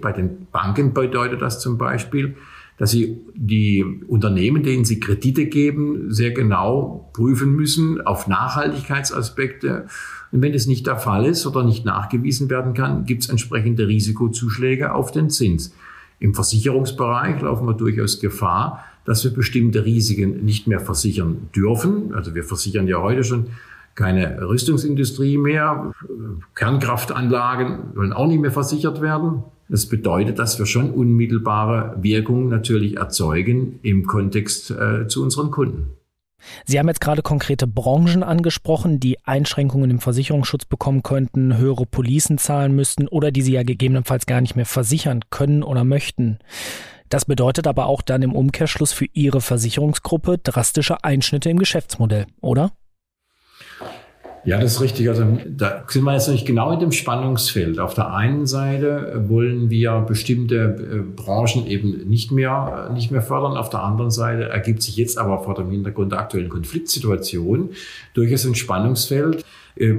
Bei 0.00 0.12
den 0.12 0.46
Banken 0.50 0.92
bedeutet 0.92 1.40
das 1.40 1.60
zum 1.60 1.78
Beispiel, 1.78 2.36
dass 2.80 2.92
sie 2.92 3.20
die 3.34 3.84
Unternehmen, 4.08 4.62
denen 4.62 4.86
sie 4.86 5.00
Kredite 5.00 5.44
geben, 5.44 6.10
sehr 6.10 6.30
genau 6.30 7.10
prüfen 7.12 7.54
müssen 7.54 8.00
auf 8.00 8.26
Nachhaltigkeitsaspekte. 8.26 9.84
Und 10.32 10.40
wenn 10.40 10.54
das 10.54 10.66
nicht 10.66 10.86
der 10.86 10.96
Fall 10.96 11.26
ist 11.26 11.46
oder 11.46 11.62
nicht 11.62 11.84
nachgewiesen 11.84 12.48
werden 12.48 12.72
kann, 12.72 13.04
gibt 13.04 13.24
es 13.24 13.28
entsprechende 13.28 13.86
Risikozuschläge 13.86 14.94
auf 14.94 15.12
den 15.12 15.28
Zins. 15.28 15.74
Im 16.20 16.32
Versicherungsbereich 16.32 17.42
laufen 17.42 17.66
wir 17.66 17.74
durchaus 17.74 18.18
Gefahr, 18.18 18.82
dass 19.04 19.24
wir 19.24 19.30
bestimmte 19.30 19.84
Risiken 19.84 20.42
nicht 20.46 20.66
mehr 20.66 20.80
versichern 20.80 21.50
dürfen. 21.54 22.14
Also 22.14 22.34
wir 22.34 22.44
versichern 22.44 22.88
ja 22.88 23.02
heute 23.02 23.24
schon 23.24 23.48
keine 23.94 24.40
Rüstungsindustrie 24.40 25.38
mehr. 25.38 25.92
Kernkraftanlagen 26.54 27.92
sollen 27.94 28.12
auch 28.12 28.26
nicht 28.26 28.40
mehr 28.40 28.52
versichert 28.52 29.00
werden. 29.00 29.42
Das 29.68 29.86
bedeutet, 29.86 30.38
dass 30.38 30.58
wir 30.58 30.66
schon 30.66 30.90
unmittelbare 30.90 31.96
Wirkungen 32.02 32.48
natürlich 32.48 32.96
erzeugen 32.96 33.78
im 33.82 34.06
Kontext 34.06 34.70
äh, 34.72 35.06
zu 35.06 35.22
unseren 35.22 35.50
Kunden. 35.52 35.96
Sie 36.64 36.78
haben 36.78 36.88
jetzt 36.88 37.00
gerade 37.00 37.22
konkrete 37.22 37.66
Branchen 37.66 38.22
angesprochen, 38.22 38.98
die 38.98 39.18
Einschränkungen 39.24 39.90
im 39.90 40.00
Versicherungsschutz 40.00 40.64
bekommen 40.64 41.02
könnten, 41.02 41.56
höhere 41.56 41.86
Policen 41.86 42.38
zahlen 42.38 42.74
müssten 42.74 43.08
oder 43.08 43.30
die 43.30 43.42
sie 43.42 43.52
ja 43.52 43.62
gegebenenfalls 43.62 44.26
gar 44.26 44.40
nicht 44.40 44.56
mehr 44.56 44.66
versichern 44.66 45.20
können 45.30 45.62
oder 45.62 45.84
möchten. 45.84 46.38
Das 47.08 47.24
bedeutet 47.24 47.66
aber 47.66 47.86
auch 47.86 48.02
dann 48.02 48.22
im 48.22 48.34
Umkehrschluss 48.34 48.92
für 48.92 49.06
Ihre 49.12 49.40
Versicherungsgruppe 49.40 50.38
drastische 50.38 51.02
Einschnitte 51.02 51.50
im 51.50 51.58
Geschäftsmodell, 51.58 52.26
oder? 52.40 52.72
Ja, 54.44 54.58
das 54.58 54.72
ist 54.72 54.80
richtig. 54.80 55.08
Also 55.08 55.26
da 55.46 55.84
sind 55.86 56.04
wir 56.04 56.14
jetzt 56.14 56.28
nicht 56.28 56.46
genau 56.46 56.72
in 56.72 56.80
dem 56.80 56.92
Spannungsfeld. 56.92 57.78
Auf 57.78 57.94
der 57.94 58.14
einen 58.14 58.46
Seite 58.46 59.24
wollen 59.28 59.68
wir 59.68 60.00
bestimmte 60.00 60.56
äh, 60.56 60.98
Branchen 61.00 61.66
eben 61.66 62.08
nicht 62.08 62.32
mehr, 62.32 62.88
äh, 62.88 62.92
nicht 62.92 63.10
mehr 63.10 63.22
fördern. 63.22 63.56
Auf 63.56 63.68
der 63.68 63.82
anderen 63.82 64.10
Seite 64.10 64.48
ergibt 64.48 64.82
sich 64.82 64.96
jetzt 64.96 65.18
aber 65.18 65.44
vor 65.44 65.54
dem 65.54 65.70
Hintergrund 65.70 66.12
der 66.12 66.20
aktuellen 66.20 66.48
Konfliktsituation 66.48 67.70
durchaus 68.14 68.46
ein 68.46 68.54
Spannungsfeld. 68.54 69.44
Äh, 69.76 69.94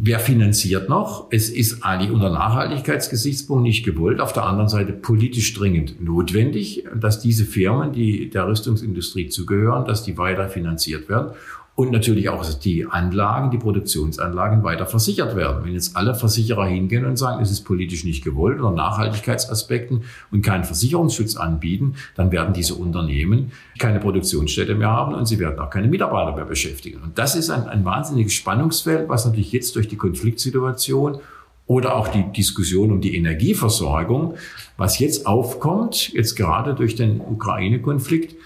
wer 0.00 0.18
finanziert 0.18 0.88
noch? 0.88 1.26
Es 1.30 1.50
ist 1.50 1.84
eigentlich 1.84 2.10
unter 2.10 2.30
Nachhaltigkeitsgesichtspunkt 2.30 3.62
nicht 3.62 3.84
gewollt. 3.84 4.20
Auf 4.20 4.32
der 4.32 4.44
anderen 4.44 4.68
Seite 4.68 4.94
politisch 4.94 5.52
dringend 5.52 6.02
notwendig, 6.02 6.84
dass 6.94 7.20
diese 7.20 7.44
Firmen, 7.44 7.92
die 7.92 8.30
der 8.30 8.48
Rüstungsindustrie 8.48 9.28
zugehören, 9.28 9.84
dass 9.84 10.02
die 10.02 10.16
weiter 10.16 10.48
finanziert 10.48 11.10
werden 11.10 11.32
und 11.74 11.90
natürlich 11.90 12.28
auch 12.28 12.44
die 12.54 12.86
Anlagen, 12.86 13.50
die 13.50 13.56
Produktionsanlagen 13.56 14.62
weiter 14.62 14.84
versichert 14.84 15.34
werden. 15.36 15.64
Wenn 15.64 15.72
jetzt 15.72 15.96
alle 15.96 16.14
Versicherer 16.14 16.66
hingehen 16.66 17.06
und 17.06 17.16
sagen, 17.16 17.42
es 17.42 17.50
ist 17.50 17.62
politisch 17.62 18.04
nicht 18.04 18.22
gewollt 18.22 18.60
oder 18.60 18.72
Nachhaltigkeitsaspekten 18.72 20.02
und 20.30 20.42
keinen 20.42 20.64
Versicherungsschutz 20.64 21.36
anbieten, 21.36 21.94
dann 22.14 22.30
werden 22.30 22.52
diese 22.52 22.74
Unternehmen 22.74 23.52
keine 23.78 24.00
Produktionsstätte 24.00 24.74
mehr 24.74 24.90
haben 24.90 25.14
und 25.14 25.24
sie 25.26 25.38
werden 25.38 25.58
auch 25.58 25.70
keine 25.70 25.88
Mitarbeiter 25.88 26.36
mehr 26.36 26.44
beschäftigen. 26.44 27.00
Und 27.02 27.16
das 27.16 27.34
ist 27.34 27.48
ein, 27.48 27.66
ein 27.66 27.86
wahnsinniges 27.86 28.34
Spannungsfeld, 28.34 29.08
was 29.08 29.24
natürlich 29.24 29.52
jetzt 29.52 29.74
durch 29.74 29.88
die 29.88 29.96
Konfliktsituation 29.96 31.20
oder 31.66 31.96
auch 31.96 32.08
die 32.08 32.30
Diskussion 32.32 32.92
um 32.92 33.00
die 33.00 33.16
Energieversorgung, 33.16 34.34
was 34.76 34.98
jetzt 34.98 35.26
aufkommt, 35.26 36.12
jetzt 36.12 36.36
gerade 36.36 36.74
durch 36.74 36.96
den 36.96 37.20
Ukraine-Konflikt, 37.20 38.36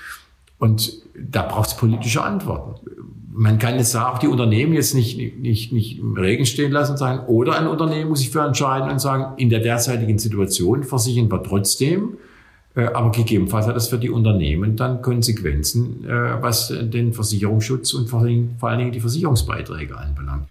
und 0.59 1.03
da 1.15 1.43
braucht 1.43 1.69
es 1.69 1.77
politische 1.77 2.23
Antworten 2.23 2.81
man 3.37 3.59
kann 3.59 3.77
jetzt 3.77 3.95
auch 3.95 4.19
die 4.19 4.29
Unternehmen 4.29 4.73
jetzt 4.73 4.95
nicht, 4.95 5.19
nicht, 5.39 5.71
nicht 5.71 5.99
im 5.99 6.15
Regen 6.15 6.47
stehen 6.47 6.73
lassen 6.73 6.93
und 6.93 6.97
sagen, 6.97 7.27
oder 7.27 7.59
ein 7.59 7.67
Unternehmen 7.67 8.09
muss 8.09 8.21
sich 8.21 8.31
für 8.31 8.41
entscheiden 8.41 8.91
und 8.91 8.99
sagen, 8.99 9.37
in 9.37 9.51
der 9.51 9.61
derzeitigen 9.61 10.19
Situation 10.19 10.85
versichern 10.85 11.31
wir 11.31 11.43
trotzdem, 11.43 12.17
äh, 12.75 12.87
aber 12.87 13.13
gegebenenfalls 13.13 13.67
hat 13.67 13.77
das 13.77 13.89
für 13.89 13.99
die 13.99 14.09
Unternehmen 14.09 14.77
dann 14.77 15.03
Konsequenzen, 15.03 16.05
äh, 16.05 16.43
was 16.43 16.69
den 16.69 17.13
Versicherungsschutz 17.13 17.93
und 17.93 18.09
vor 18.09 18.23
allen 18.23 18.79
Dingen 18.79 18.93
die 18.93 19.01
Versicherungsbeiträge 19.01 19.97
anbelangt. 19.97 20.49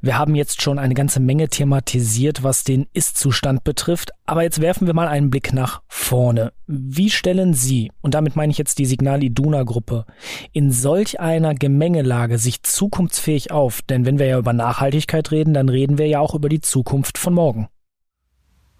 Wir 0.00 0.16
haben 0.16 0.34
jetzt 0.34 0.62
schon 0.62 0.78
eine 0.78 0.94
ganze 0.94 1.20
Menge 1.20 1.48
thematisiert, 1.48 2.42
was 2.42 2.64
den 2.64 2.86
Ist-Zustand 2.92 3.64
betrifft, 3.64 4.12
aber 4.26 4.42
jetzt 4.42 4.60
werfen 4.60 4.86
wir 4.86 4.94
mal 4.94 5.08
einen 5.08 5.30
Blick 5.30 5.52
nach 5.52 5.82
vorne. 5.88 6.52
Wie 6.66 7.10
stellen 7.10 7.54
Sie, 7.54 7.90
und 8.00 8.14
damit 8.14 8.36
meine 8.36 8.52
ich 8.52 8.58
jetzt 8.58 8.78
die 8.78 8.86
Signal 8.86 9.22
Iduna 9.22 9.64
Gruppe, 9.64 10.04
in 10.52 10.70
solch 10.70 11.18
einer 11.18 11.54
Gemengelage 11.54 12.38
sich 12.38 12.62
zukunftsfähig 12.62 13.50
auf? 13.50 13.82
Denn 13.82 14.06
wenn 14.06 14.18
wir 14.18 14.26
ja 14.26 14.38
über 14.38 14.52
Nachhaltigkeit 14.52 15.30
reden, 15.30 15.54
dann 15.54 15.68
reden 15.68 15.98
wir 15.98 16.06
ja 16.06 16.20
auch 16.20 16.34
über 16.34 16.48
die 16.48 16.60
Zukunft 16.60 17.18
von 17.18 17.34
morgen. 17.34 17.68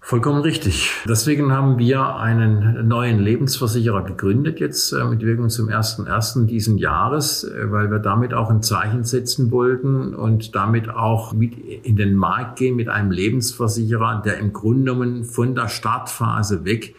Vollkommen 0.01 0.41
richtig. 0.41 0.91
Deswegen 1.07 1.51
haben 1.51 1.77
wir 1.77 2.15
einen 2.15 2.87
neuen 2.87 3.19
Lebensversicherer 3.19 4.03
gegründet 4.03 4.59
jetzt 4.59 4.93
äh, 4.93 5.03
mit 5.03 5.21
Wirkung 5.21 5.49
zum 5.49 5.67
1.1. 5.67 6.45
diesen 6.45 6.77
Jahres, 6.77 7.43
äh, 7.43 7.71
weil 7.71 7.91
wir 7.91 7.99
damit 7.99 8.33
auch 8.33 8.49
ein 8.49 8.63
Zeichen 8.63 9.03
setzen 9.03 9.51
wollten 9.51 10.15
und 10.15 10.55
damit 10.55 10.89
auch 10.89 11.33
mit 11.33 11.53
in 11.57 11.95
den 11.97 12.15
Markt 12.15 12.57
gehen 12.57 12.75
mit 12.75 12.87
einem 12.87 13.11
Lebensversicherer, 13.11 14.21
der 14.23 14.37
im 14.37 14.53
Grunde 14.53 14.93
genommen 14.93 15.25
von 15.25 15.53
der 15.53 15.67
Startphase 15.67 16.65
weg 16.65 16.95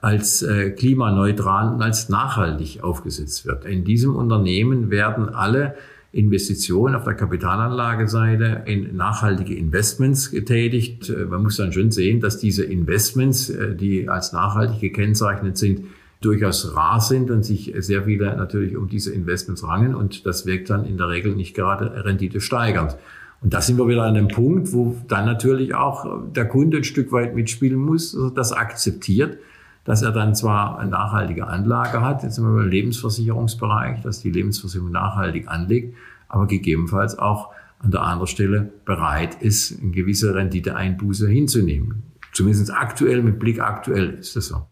als 0.00 0.42
äh, 0.42 0.70
klimaneutral 0.70 1.72
und 1.72 1.80
als 1.82 2.08
nachhaltig 2.08 2.82
aufgesetzt 2.82 3.46
wird. 3.46 3.64
In 3.64 3.84
diesem 3.84 4.16
Unternehmen 4.16 4.90
werden 4.90 5.28
alle 5.28 5.76
Investitionen 6.12 6.96
auf 6.96 7.04
der 7.04 7.14
Kapitalanlageseite 7.14 8.62
in 8.66 8.96
nachhaltige 8.96 9.54
Investments 9.54 10.30
getätigt. 10.30 11.08
Äh, 11.08 11.26
man 11.26 11.42
muss 11.42 11.56
dann 11.56 11.72
schon 11.72 11.90
sehen, 11.90 12.20
dass 12.20 12.38
diese 12.38 12.64
Investments, 12.64 13.48
äh, 13.50 13.74
die 13.76 14.08
als 14.08 14.32
nachhaltig 14.32 14.80
gekennzeichnet 14.80 15.56
sind, 15.56 15.82
durchaus 16.20 16.74
rar 16.76 17.00
sind 17.00 17.30
und 17.30 17.44
sich 17.44 17.72
sehr 17.78 18.04
viele 18.04 18.36
natürlich 18.36 18.76
um 18.76 18.88
diese 18.88 19.12
Investments 19.12 19.66
rangen 19.66 19.94
und 19.94 20.26
das 20.26 20.44
wirkt 20.44 20.68
dann 20.68 20.84
in 20.84 20.98
der 20.98 21.08
Regel 21.08 21.34
nicht 21.34 21.54
gerade 21.54 22.04
Rendite 22.04 22.42
steigernd. 22.42 22.96
Und 23.40 23.54
da 23.54 23.62
sind 23.62 23.78
wir 23.78 23.88
wieder 23.88 24.02
an 24.02 24.14
dem 24.14 24.28
Punkt, 24.28 24.74
wo 24.74 24.96
dann 25.08 25.24
natürlich 25.24 25.74
auch 25.74 26.20
der 26.30 26.46
Kunde 26.46 26.76
ein 26.76 26.84
Stück 26.84 27.10
weit 27.12 27.34
mitspielen 27.34 27.78
muss, 27.78 28.14
das 28.34 28.52
akzeptiert, 28.52 29.38
dass 29.84 30.02
er 30.02 30.12
dann 30.12 30.34
zwar 30.34 30.78
eine 30.78 30.90
nachhaltige 30.90 31.46
Anlage 31.46 32.02
hat, 32.02 32.22
jetzt 32.22 32.36
sind 32.36 32.44
wir 32.44 32.62
im 32.62 32.68
Lebensversicherungsbereich, 32.68 34.02
dass 34.02 34.20
die 34.20 34.30
Lebensversicherung 34.30 34.90
nachhaltig 34.90 35.48
anlegt, 35.48 35.96
aber 36.28 36.46
gegebenenfalls 36.46 37.18
auch 37.18 37.50
an 37.78 37.90
der 37.90 38.02
anderen 38.02 38.26
Stelle 38.26 38.72
bereit 38.84 39.40
ist, 39.40 39.80
eine 39.80 39.90
gewisse 39.90 40.34
Renditeeinbuße 40.34 41.28
hinzunehmen. 41.28 42.02
Zumindest 42.32 42.72
aktuell, 42.72 43.22
mit 43.22 43.38
Blick 43.38 43.60
aktuell 43.60 44.10
ist 44.10 44.36
das 44.36 44.46
so. 44.46 44.66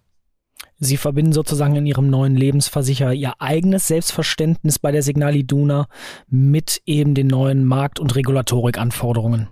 Sie 0.80 0.96
verbinden 0.96 1.32
sozusagen 1.32 1.74
in 1.74 1.86
Ihrem 1.86 2.08
neuen 2.08 2.36
Lebensversicherer 2.36 3.12
Ihr 3.12 3.32
eigenes 3.40 3.88
Selbstverständnis 3.88 4.78
bei 4.78 4.92
der 4.92 5.02
Signal 5.02 5.34
Iduna 5.34 5.88
mit 6.28 6.82
eben 6.86 7.14
den 7.14 7.26
neuen 7.26 7.64
Markt- 7.64 7.98
und 7.98 8.14
Regulatorikanforderungen. 8.14 9.48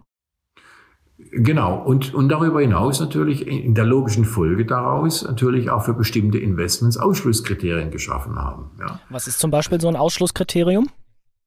Genau. 1.18 1.82
Und, 1.82 2.14
und 2.14 2.28
darüber 2.28 2.60
hinaus 2.60 3.00
natürlich 3.00 3.46
in 3.46 3.74
der 3.74 3.84
logischen 3.84 4.24
Folge 4.24 4.66
daraus 4.66 5.24
natürlich 5.26 5.70
auch 5.70 5.82
für 5.82 5.94
bestimmte 5.94 6.38
Investments 6.38 6.98
Ausschlusskriterien 6.98 7.90
geschaffen 7.90 8.36
haben. 8.36 8.70
Ja. 8.78 9.00
Was 9.08 9.26
ist 9.26 9.38
zum 9.38 9.50
Beispiel 9.50 9.80
so 9.80 9.88
ein 9.88 9.96
Ausschlusskriterium? 9.96 10.88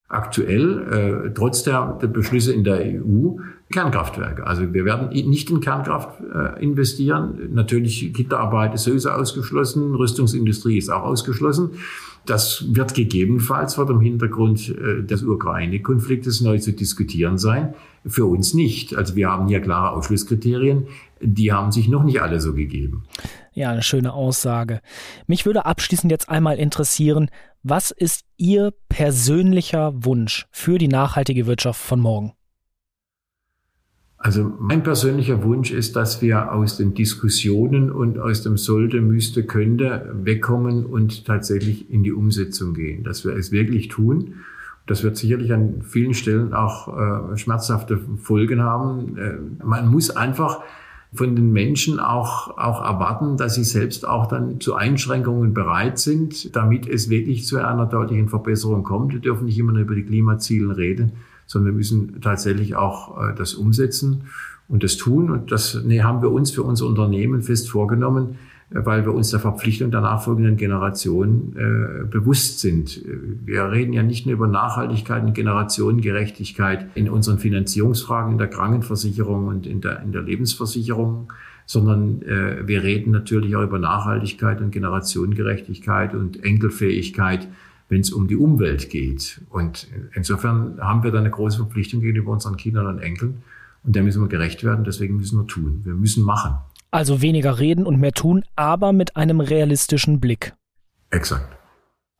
Aktuell, 0.08 1.28
äh, 1.28 1.34
trotz 1.36 1.62
der, 1.62 2.00
der 2.02 2.08
Beschlüsse 2.08 2.52
in 2.52 2.64
der 2.64 2.80
EU, 2.80 3.36
Kernkraftwerke. 3.72 4.48
Also 4.48 4.74
wir 4.74 4.84
werden 4.84 5.10
nicht 5.10 5.52
in 5.52 5.60
Kernkraft 5.60 6.20
äh, 6.22 6.64
investieren. 6.64 7.50
Natürlich 7.54 8.12
Kinderarbeit 8.16 8.74
ist 8.74 8.86
sowieso 8.86 9.12
ausgeschlossen, 9.12 9.94
Rüstungsindustrie 9.94 10.80
ist 10.80 10.90
auch 10.90 11.04
ausgeschlossen. 11.04 11.74
Das 12.30 12.64
wird 12.76 12.94
gegebenenfalls 12.94 13.74
vor 13.74 13.88
dem 13.88 14.02
Hintergrund 14.02 14.70
äh, 14.70 15.04
des 15.04 15.24
Ukraine-Konfliktes 15.24 16.42
neu 16.42 16.60
zu 16.60 16.74
diskutieren 16.74 17.40
sein. 17.40 17.74
Für 18.06 18.26
uns 18.26 18.54
nicht. 18.54 18.96
Also 18.96 19.16
wir 19.16 19.30
haben 19.30 19.48
hier 19.48 19.62
klare 19.62 19.92
Ausschlusskriterien. 19.92 20.88
Die 21.22 21.52
haben 21.52 21.72
sich 21.72 21.88
noch 21.88 22.04
nicht 22.04 22.22
alle 22.22 22.40
so 22.40 22.54
gegeben. 22.54 23.04
Ja, 23.54 23.72
eine 23.72 23.82
schöne 23.82 24.14
Aussage. 24.14 24.82
Mich 25.26 25.48
würde 25.48 25.66
abschließend 25.66 26.12
jetzt 26.12 26.30
einmal 26.30 26.58
interessieren, 26.58 27.32
was 27.64 27.90
ist 27.90 28.24
Ihr 28.38 28.74
persönlicher 28.90 29.92
Wunsch 30.06 30.46
für 30.52 30.78
die 30.78 30.88
nachhaltige 30.88 31.48
Wirtschaft 31.48 31.82
von 31.82 32.00
morgen? 32.00 32.34
Also 34.22 34.52
mein 34.60 34.84
persönlicher 34.84 35.44
Wunsch 35.44 35.72
ist, 35.72 35.96
dass 35.96 36.22
wir 36.22 36.52
aus 36.52 36.76
den 36.76 36.94
Diskussionen 36.94 37.90
und 37.90 38.20
aus 38.20 38.44
dem 38.44 38.58
sollte, 38.58 39.00
müsste, 39.00 39.46
könnte 39.46 40.12
wegkommen 40.14 40.86
und 40.86 41.24
tatsächlich 41.26 41.90
in 41.90 42.04
die 42.04 42.12
Umsetzung 42.12 42.74
gehen, 42.74 43.06
dass 43.06 43.24
wir 43.24 43.34
es 43.38 43.54
wirklich 43.54 43.88
tun 43.88 44.36
Das 44.88 45.04
wird 45.04 45.16
sicherlich 45.16 45.54
an 45.54 45.84
vielen 45.84 46.14
Stellen 46.14 46.54
auch 46.54 46.90
äh, 47.32 47.38
schmerzhafte 47.38 47.98
Folgen 48.18 48.62
haben. 48.62 49.18
Äh, 49.18 49.64
man 49.64 49.88
muss 49.88 50.10
einfach 50.10 50.64
von 51.14 51.38
den 51.38 51.54
Menschen 51.54 52.00
auch, 52.00 52.58
auch 52.58 52.84
erwarten, 52.84 53.38
dass 53.38 53.56
sie 53.56 53.64
selbst 53.64 54.06
auch 54.06 54.28
dann 54.28 54.60
zu 54.60 54.76
Einschränkungen 54.76 55.54
bereit 55.54 55.98
sind, 55.98 56.56
damit 56.58 56.90
es 56.90 57.10
wirklich 57.10 57.46
zu 57.46 57.58
einer 57.58 57.86
deutlichen 57.86 58.28
Verbesserung 58.28 58.84
kommt. 58.84 59.14
Wir 59.14 59.22
dürfen 59.22 59.46
nicht 59.46 59.58
immer 59.58 59.72
nur 59.72 59.84
über 59.84 59.96
die 59.96 60.04
Klimaziele 60.04 60.76
reden, 60.76 61.14
sondern 61.50 61.74
wir 61.74 61.78
müssen 61.78 62.22
tatsächlich 62.22 62.76
auch 62.76 63.18
äh, 63.18 63.36
das 63.36 63.56
umsetzen 63.56 64.26
und 64.68 64.84
das 64.84 64.98
tun. 64.98 65.32
Und 65.32 65.52
das 65.52 65.82
nee, 65.84 66.02
haben 66.02 66.22
wir 66.22 66.32
uns 66.32 66.52
für 66.52 66.62
unser 66.62 66.86
Unternehmen 66.86 67.42
fest 67.42 67.70
vorgenommen, 67.72 68.36
weil 68.70 69.04
wir 69.04 69.16
uns 69.16 69.32
der 69.32 69.40
Verpflichtung 69.40 69.90
der 69.90 70.02
nachfolgenden 70.02 70.56
Generation 70.56 71.56
äh, 71.58 72.06
bewusst 72.06 72.60
sind. 72.60 73.04
Wir 73.44 73.72
reden 73.72 73.94
ja 73.94 74.04
nicht 74.04 74.28
nur 74.28 74.34
über 74.34 74.48
Nachhaltigkeit 74.48 75.24
und 75.24 75.34
Generationengerechtigkeit 75.34 76.86
in 76.94 77.10
unseren 77.10 77.40
Finanzierungsfragen 77.40 78.34
in 78.34 78.38
der 78.38 78.48
Krankenversicherung 78.48 79.48
und 79.48 79.66
in 79.66 79.82
der, 79.82 80.04
in 80.04 80.12
der 80.12 80.22
Lebensversicherung, 80.22 81.34
sondern 81.66 82.22
äh, 82.22 82.68
wir 82.68 82.84
reden 82.84 83.10
natürlich 83.10 83.56
auch 83.56 83.64
über 83.64 83.80
Nachhaltigkeit 83.80 84.62
und 84.62 84.70
Generationengerechtigkeit 84.70 86.14
und 86.14 86.44
Enkelfähigkeit, 86.44 87.48
wenn 87.90 88.02
es 88.02 88.12
um 88.12 88.28
die 88.28 88.36
Umwelt 88.36 88.90
geht. 88.90 89.42
Und 89.50 89.88
insofern 90.14 90.80
haben 90.80 91.04
wir 91.04 91.12
da 91.12 91.20
eine 91.20 91.32
große 91.32 91.58
Verpflichtung 91.58 92.02
gegenüber 92.02 92.32
unseren 92.32 92.56
Kindern 92.56 92.88
und 92.88 93.00
Enkeln. 93.00 93.42
Und 93.84 93.96
der 93.96 94.04
müssen 94.04 94.22
wir 94.22 94.30
gerecht 94.30 94.64
werden, 94.64 94.86
deswegen 94.86 95.18
müssen 95.18 95.40
wir 95.40 95.48
tun. 95.48 95.82
Wir 95.84 95.96
müssen 95.96 96.24
machen. 96.24 96.58
Also 96.92 97.22
weniger 97.22 97.60
reden 97.60 97.86
und 97.86 98.00
mehr 98.00 98.12
tun, 98.12 98.44
aber 98.56 98.94
mit 98.94 99.16
einem 99.16 99.40
realistischen 99.42 100.20
Blick. 100.20 100.54
Exakt. 101.10 101.56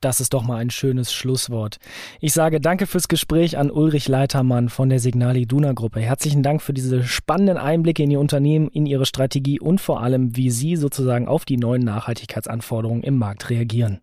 Das 0.02 0.22
ist 0.22 0.34
doch 0.34 0.44
mal 0.44 0.56
ein 0.56 0.70
schönes 0.70 1.12
Schlusswort. 1.12 1.78
Ich 2.22 2.32
sage 2.32 2.62
danke 2.62 2.88
fürs 2.88 3.10
Gespräch 3.10 3.58
an 3.58 3.70
Ulrich 3.70 4.08
Leitermann 4.08 4.70
von 4.70 4.88
der 4.88 5.00
Signali 5.00 5.46
Duna 5.46 5.74
Gruppe. 5.74 6.00
Herzlichen 6.00 6.42
Dank 6.42 6.62
für 6.62 6.72
diese 6.72 7.04
spannenden 7.04 7.58
Einblicke 7.58 8.04
in 8.04 8.12
Ihr 8.12 8.22
Unternehmen, 8.22 8.70
in 8.70 8.86
Ihre 8.86 9.06
Strategie 9.06 9.60
und 9.60 9.82
vor 9.82 10.02
allem, 10.02 10.38
wie 10.38 10.52
Sie 10.52 10.78
sozusagen 10.78 11.28
auf 11.28 11.44
die 11.44 11.58
neuen 11.58 11.84
Nachhaltigkeitsanforderungen 11.84 13.04
im 13.04 13.18
Markt 13.18 13.50
reagieren. 13.50 14.00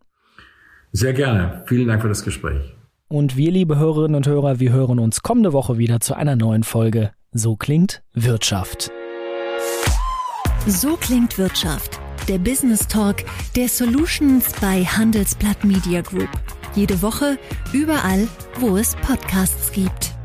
Sehr 0.91 1.13
gerne. 1.13 1.63
Vielen 1.67 1.87
Dank 1.87 2.01
für 2.01 2.09
das 2.09 2.23
Gespräch. 2.23 2.73
Und 3.09 3.37
wir, 3.37 3.51
liebe 3.51 3.77
Hörerinnen 3.77 4.15
und 4.15 4.27
Hörer, 4.27 4.59
wir 4.59 4.71
hören 4.71 4.99
uns 4.99 5.21
kommende 5.21 5.53
Woche 5.53 5.77
wieder 5.77 5.99
zu 5.99 6.15
einer 6.15 6.35
neuen 6.35 6.63
Folge. 6.63 7.11
So 7.31 7.55
klingt 7.55 8.03
Wirtschaft. 8.13 8.91
So 10.65 10.97
klingt 10.97 11.37
Wirtschaft. 11.37 11.99
Der 12.27 12.37
Business 12.37 12.85
Talk 12.87 13.23
der 13.55 13.69
Solutions 13.69 14.51
bei 14.59 14.83
Handelsblatt 14.83 15.63
Media 15.63 16.01
Group. 16.01 16.29
Jede 16.75 17.01
Woche, 17.01 17.37
überall, 17.71 18.27
wo 18.59 18.75
es 18.75 18.95
Podcasts 18.97 19.71
gibt. 19.71 20.16